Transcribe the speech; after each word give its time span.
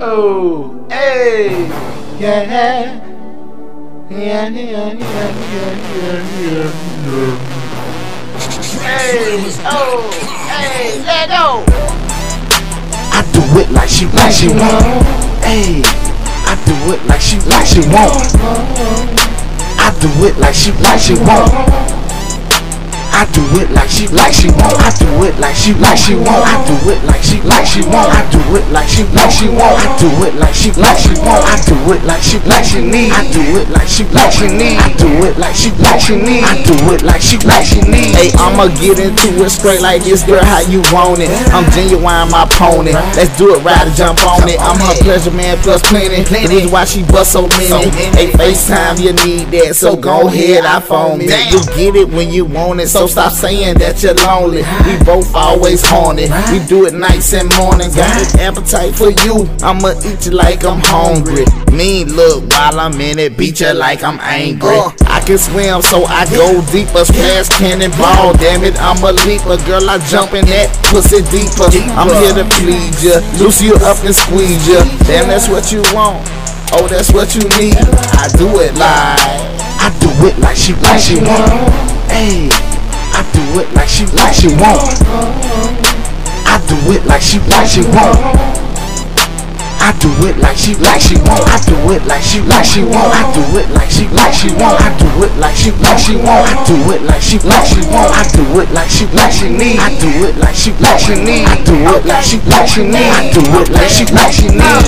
Oh, 0.00 0.86
hey, 0.88 1.66
yeah, 2.20 2.42
yeah, 2.46 3.02
yeah, 4.08 4.48
yeah, 4.48 4.92
yeah, 4.92 4.94
yeah, 4.94 6.22
yeah. 6.38 6.70
Hey, 8.78 9.42
oh, 9.66 10.06
hey, 10.46 11.02
let 11.02 11.28
go. 11.28 11.64
I 13.10 13.26
do 13.32 13.42
it 13.58 13.70
like 13.72 13.88
she 13.88 14.06
like 14.06 14.30
she 14.30 14.46
want. 14.46 14.84
Hey, 15.42 15.82
I 15.82 16.54
do 16.64 16.92
it 16.94 17.04
like 17.06 17.20
she 17.20 17.40
like 17.40 17.66
she 17.66 17.80
want. 17.80 18.38
I 19.82 19.90
do 19.98 20.08
it 20.26 20.38
like 20.38 20.54
she 20.54 20.70
like 20.74 21.00
she 21.00 21.14
want. 21.14 22.07
I 23.18 23.26
do 23.34 23.42
it 23.58 23.74
like 23.74 23.90
she 23.90 24.06
like 24.14 24.30
she 24.30 24.46
want. 24.46 24.78
I 24.78 24.94
do 24.94 25.10
it 25.26 25.34
like 25.42 25.58
she 25.58 25.74
like 25.74 25.98
she 25.98 26.14
want. 26.14 26.46
I 26.46 26.54
do 26.62 26.78
it 26.86 27.02
like 27.02 27.18
she 27.18 27.42
like 27.42 27.66
she 27.66 27.82
want. 27.82 28.14
I 28.14 28.22
do 28.30 28.38
it 28.54 28.62
like 28.70 28.86
she 28.86 29.02
like 29.10 29.34
she 29.34 29.50
want. 29.50 29.74
I 29.74 29.90
do 29.98 30.06
it 30.22 30.34
like 30.38 30.54
she 30.54 30.70
like 30.78 30.98
she 31.02 31.10
want. 31.26 31.42
I 31.42 31.58
do 31.66 31.74
it 31.90 32.02
like 32.06 32.22
she 32.22 32.38
like 32.46 32.62
she 32.62 32.78
need. 32.78 33.10
I 33.10 33.26
do 33.34 33.42
it 33.58 33.66
like 33.74 33.90
she 33.90 34.06
like 34.14 34.30
she 34.30 34.46
need. 34.46 34.78
I 34.78 34.94
do 34.94 35.10
it 35.26 35.34
like 35.34 35.58
she 35.58 35.74
like 35.82 35.98
she 35.98 36.14
need. 36.14 36.46
I 36.46 36.62
do 36.62 36.78
it 36.94 37.02
like 37.02 37.18
she 37.18 37.42
like 37.42 37.66
she 37.66 37.82
need. 37.82 38.14
Hey, 38.14 38.30
I'ma 38.38 38.70
get 38.78 39.02
into 39.02 39.42
it 39.42 39.50
straight 39.50 39.82
like 39.82 40.06
this, 40.06 40.22
girl. 40.22 40.44
How 40.46 40.62
you 40.62 40.78
want 40.94 41.18
it? 41.18 41.30
I'm 41.50 41.66
Ginuwine, 41.74 42.30
my 42.30 42.46
pony. 42.54 42.94
Let's 43.18 43.34
do 43.34 43.50
it, 43.50 43.66
ride 43.66 43.90
and 43.90 43.96
jump 43.98 44.22
on 44.30 44.46
it. 44.46 44.62
I'm 44.62 44.78
her 44.78 44.94
pleasure 45.02 45.34
man 45.34 45.58
plus 45.66 45.82
plenty. 45.82 46.22
The 46.22 46.46
reason 46.46 46.70
why 46.70 46.84
she 46.84 47.02
bust 47.02 47.32
so 47.32 47.50
many. 47.58 47.90
Hey, 48.14 48.30
FaceTime, 48.30 49.02
you 49.02 49.10
need 49.26 49.50
that, 49.58 49.74
so 49.74 49.96
go 49.96 50.28
ahead, 50.28 50.62
iPhone 50.62 51.18
me. 51.18 51.26
You 51.26 51.58
get 51.74 51.98
it 51.98 52.08
when 52.14 52.30
you 52.30 52.44
want 52.44 52.78
it, 52.78 52.86
so 52.86 53.07
stop 53.08 53.32
saying 53.32 53.78
that 53.78 54.02
you're 54.02 54.14
lonely. 54.14 54.62
We 54.86 55.02
both 55.04 55.34
always 55.34 55.82
haunted. 55.84 56.30
We 56.52 56.64
do 56.66 56.86
it 56.86 56.94
nights 56.94 57.32
and 57.32 57.48
mornings. 57.56 57.96
Got 57.96 58.34
an 58.34 58.40
appetite 58.40 58.94
for 58.94 59.10
you. 59.24 59.48
I'ma 59.62 59.94
eat 60.04 60.26
you 60.26 60.32
like 60.32 60.64
I'm 60.64 60.80
hungry. 60.84 61.44
Mean 61.72 62.12
look 62.14 62.44
while 62.50 62.80
I'm 62.80 63.00
in 63.00 63.18
it, 63.18 63.36
beat 63.36 63.60
you 63.60 63.72
like 63.72 64.02
I'm 64.02 64.18
angry. 64.20 64.76
Uh. 64.76 64.90
I 65.06 65.20
can 65.20 65.38
swim, 65.38 65.82
so 65.82 66.04
I 66.04 66.24
go 66.30 66.60
deeper. 66.70 67.04
Splash 67.04 67.48
cannonball, 67.58 68.34
damn 68.38 68.64
it, 68.64 68.76
I'm 68.80 69.02
a 69.02 69.12
leaper. 69.26 69.56
Girl, 69.64 69.88
I 69.88 69.98
jump 70.06 70.34
in 70.34 70.46
that 70.46 70.70
pussy 70.90 71.22
deeper. 71.32 71.68
I'm 71.96 72.08
here 72.22 72.34
to 72.38 72.46
please 72.60 73.02
you, 73.02 73.16
loose 73.40 73.60
you 73.62 73.74
up 73.82 73.98
and 74.04 74.14
squeeze 74.14 74.66
you. 74.68 74.80
Damn, 75.08 75.28
that's 75.28 75.48
what 75.48 75.72
you 75.72 75.82
want. 75.94 76.20
Oh, 76.72 76.86
that's 76.88 77.12
what 77.12 77.34
you 77.34 77.42
need. 77.56 77.76
I 78.20 78.28
do 78.36 78.48
it 78.60 78.74
like. 78.76 79.58
I 79.80 79.88
do 80.00 80.10
it 80.26 80.38
like 80.38 80.56
she 80.56 80.74
like 80.84 81.00
she 81.00 81.16
want. 81.16 81.48
Hey, 82.12 82.50
do 83.38 83.60
it 83.60 83.72
like 83.72 83.88
she 83.88 84.04
like 84.06 84.34
she 84.34 84.48
want. 84.48 84.82
I 86.44 86.58
do 86.66 86.76
it 86.92 87.04
like 87.06 87.22
she 87.22 87.38
like 87.40 87.68
she 87.68 87.82
want. 87.82 88.57
I 89.88 89.96
do 89.96 90.12
it 90.28 90.36
like 90.36 90.60
she 90.60 90.76
like 90.76 91.00
she 91.00 91.16
want. 91.24 91.48
I 91.48 91.56
do 91.64 91.72
it 91.96 92.04
like 92.04 92.20
she 92.20 92.44
like 92.44 92.60
she 92.60 92.84
want. 92.84 93.08
I 93.08 93.24
do 93.32 93.40
it 93.56 93.72
like 93.72 93.88
she 93.88 94.04
like 94.12 94.36
she 94.36 94.52
want. 94.52 94.76
I 94.84 94.92
do 95.00 95.08
it 95.24 95.32
like 95.40 95.56
she 95.56 95.72
like 95.80 95.96
she 95.96 96.12
want. 96.20 96.44
I 96.44 96.60
do 96.68 96.76
it 96.92 97.00
like 97.08 97.24
she 97.24 97.40
like 97.40 97.64
she 97.64 97.80
want. 97.88 98.12
I 98.12 98.28
do 98.28 98.44
it 98.60 98.68
like 98.76 98.92
she 98.92 99.08
like 99.16 99.32
she 99.32 99.48
need. 99.48 99.80
I 99.80 99.88
do 99.96 100.12
it 100.28 100.36
like 100.36 100.52
she 100.52 100.76
like 100.76 101.00
she 101.00 101.16
need. 101.16 101.48
I 101.48 101.56
do 101.64 101.72
it 101.96 102.04
like 102.04 102.20
she 102.20 102.36
like 102.44 102.68
she 102.68 102.84
need. 102.84 103.08
I 103.08 103.32
do 103.32 103.40
it 103.40 103.72
like 103.72 103.88
she 103.88 104.04
like 104.12 104.28
she 104.28 104.52
need. 104.52 104.84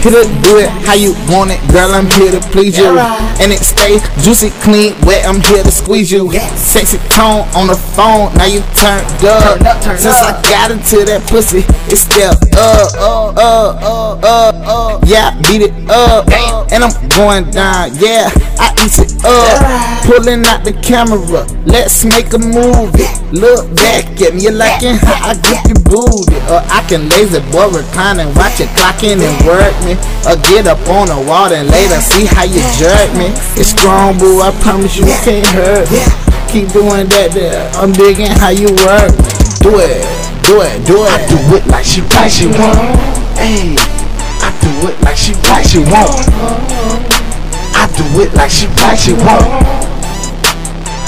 Here 0.00 0.16
to 0.16 0.24
do 0.40 0.64
it 0.64 0.72
how 0.88 0.96
you 0.96 1.12
want 1.28 1.52
it, 1.52 1.60
girl. 1.68 1.92
I'm 1.92 2.08
here 2.16 2.32
to 2.32 2.40
please 2.48 2.72
you, 2.78 2.96
and 3.44 3.52
it 3.52 3.60
stay 3.60 4.00
juicy, 4.24 4.48
clean, 4.64 4.96
wet. 5.04 5.28
I'm 5.28 5.44
here 5.44 5.60
to 5.60 5.70
squeeze 5.70 6.08
you. 6.08 6.32
Sexy 6.56 6.96
tone 7.12 7.44
on 7.52 7.68
the 7.68 7.76
phone, 7.76 8.32
now 8.40 8.48
you 8.48 8.64
turned 8.80 9.04
up. 9.28 9.60
Since 10.00 10.16
I 10.24 10.40
got 10.40 10.72
into 10.72 11.04
that 11.04 11.28
pussy, 11.28 11.68
it's 11.92 12.08
still 12.08 12.32
up, 12.56 12.96
up, 12.96 13.36
up, 13.36 14.24
up, 14.24 14.37
up. 14.38 15.02
Yeah, 15.06 15.34
beat 15.42 15.62
it 15.66 15.74
up, 15.90 16.30
and 16.70 16.84
I'm 16.84 16.94
going 17.10 17.50
down. 17.50 17.90
Yeah, 17.98 18.30
I 18.58 18.70
eat 18.84 18.94
it 18.98 19.10
up, 19.26 20.06
pulling 20.06 20.46
out 20.46 20.62
the 20.62 20.72
camera. 20.78 21.42
Let's 21.66 22.04
make 22.04 22.32
a 22.32 22.38
movie. 22.38 23.08
Look 23.34 23.74
back 23.74 24.06
at 24.22 24.34
me, 24.34 24.48
you 24.48 24.52
liking 24.52 24.96
how 24.96 25.32
I 25.32 25.34
get 25.42 25.66
you 25.68 25.74
booty, 25.84 26.38
or 26.48 26.62
I 26.70 26.84
can 26.88 27.08
lazy 27.10 27.40
boy 27.50 27.68
recline 27.68 28.20
and 28.20 28.30
watch 28.36 28.60
it 28.60 28.70
clocking 28.78 29.18
and 29.20 29.36
work 29.44 29.74
me, 29.84 29.98
or 30.24 30.38
get 30.48 30.66
up 30.66 30.80
on 30.88 31.08
the 31.08 31.18
wall 31.26 31.50
and 31.52 31.68
later 31.68 32.00
see 32.00 32.24
how 32.24 32.44
you 32.44 32.62
jerk 32.78 33.10
me. 33.18 33.34
It's 33.58 33.74
strong, 33.74 34.16
boo. 34.18 34.40
I 34.40 34.54
promise 34.62 34.96
you 34.96 35.04
can't 35.26 35.46
hurt 35.52 35.90
me. 35.90 36.00
Keep 36.48 36.72
doing 36.72 37.08
that 37.12 37.32
there. 37.34 37.68
I'm 37.76 37.92
digging 37.92 38.32
how 38.40 38.48
you 38.48 38.72
work. 38.86 39.12
Do 39.60 39.76
it, 39.82 40.00
do 40.46 40.62
it, 40.62 40.80
do 40.86 41.04
it. 41.04 41.12
I 41.12 41.18
do 41.28 41.36
it 41.56 41.66
like 41.66 41.84
she 41.84 42.00
like 42.16 42.30
she 42.30 42.46
want. 42.46 42.78
Hey, 43.36 43.76
do 44.68 44.88
it 44.88 45.00
like 45.00 45.16
she 45.16 45.32
like 45.48 45.64
she 45.64 45.78
want. 45.78 46.12
I 47.72 47.88
do 47.96 48.04
it 48.20 48.34
like 48.34 48.50
she 48.50 48.66
like 48.76 48.98
she 48.98 49.12
want. 49.16 49.48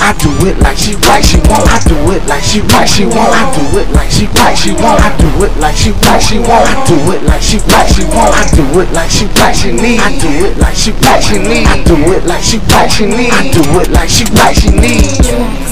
I 0.00 0.16
do 0.16 0.32
it 0.48 0.56
like 0.64 0.78
she 0.78 0.96
like 0.96 1.22
she 1.22 1.36
want. 1.44 1.68
I 1.68 1.76
do 1.84 1.94
it 2.12 2.24
like 2.24 2.42
she 2.42 2.62
like 2.62 2.88
she 2.88 3.04
want. 3.04 3.36
I 3.36 3.52
do 3.52 3.78
it 3.78 3.88
like 3.92 4.08
she 4.08 4.26
like 4.32 4.56
she 4.56 4.72
want. 4.72 5.00
I 5.04 5.12
do 5.20 5.28
it 5.44 5.52
like 5.60 5.76
she 5.76 5.92
like 5.92 6.20
she 6.20 6.38
want. 6.40 6.64
I 6.64 6.86
do 6.88 6.96
it 7.12 7.22
like 7.28 7.42
she 7.42 7.58
like 7.68 7.88
she 7.92 8.04
want. 8.08 8.32
I 8.32 8.48
do 8.56 8.64
it 8.80 8.88
like 8.96 9.10
she 9.10 9.26
like 9.36 9.54
she 9.54 9.72
need. 9.72 10.00
I 10.00 10.08
do 10.16 10.30
it 10.46 10.56
like 10.56 10.74
she 10.74 10.92
like 11.04 11.20
she 11.20 11.36
need. 11.36 11.66
I 11.68 11.84
do 11.84 11.96
it 12.16 12.24
like 12.24 12.42
she 12.42 12.58
like 12.64 12.90
she 12.90 13.04
need. 13.06 13.32
I 13.32 13.50
do 13.52 13.60
it 13.76 13.90
like 13.92 14.08
she 14.08 14.24
like 14.32 14.56
she 14.56 14.70
need. 14.72 15.69